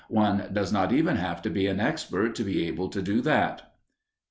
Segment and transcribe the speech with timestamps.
[0.09, 3.71] One does not even have to be an expert to be able to do that!